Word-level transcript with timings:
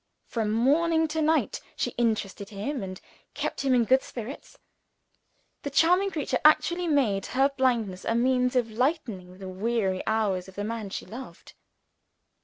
From 0.25 0.49
morning 0.51 1.07
to 1.09 1.21
night, 1.21 1.61
she 1.75 1.91
interested 1.91 2.49
him, 2.49 2.81
and 2.81 2.99
kept 3.35 3.61
him 3.61 3.75
in 3.75 3.85
good 3.85 4.01
spirits. 4.01 4.57
The 5.61 5.69
charming 5.69 6.09
creature 6.09 6.39
actually 6.43 6.87
made 6.87 7.27
her 7.27 7.49
blindness 7.49 8.03
a 8.03 8.15
means 8.15 8.55
of 8.55 8.71
lightening 8.71 9.37
the 9.37 9.47
weary 9.47 10.01
hours 10.07 10.47
of 10.47 10.55
the 10.55 10.63
man 10.63 10.89
she 10.89 11.05
loved. 11.05 11.53